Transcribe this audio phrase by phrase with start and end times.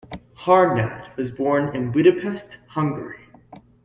[0.35, 3.27] Harnad was born in Budapest, Hungary.